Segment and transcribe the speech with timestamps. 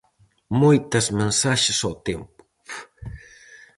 [0.61, 2.39] Moitas mensaxes ao tempo.